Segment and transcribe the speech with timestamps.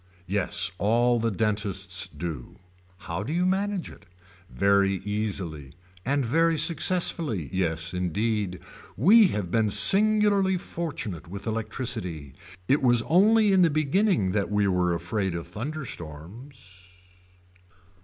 [0.25, 2.57] Yes all the dentists do.
[3.05, 4.07] How do you manage it.
[4.49, 5.73] Very easily.
[6.03, 7.35] And very successful.
[7.35, 8.61] Yes indeed.
[8.97, 12.33] We have been singularly fortunate with electricity.
[12.67, 16.79] It was only in the beginning that we were afraid of thunderstorms.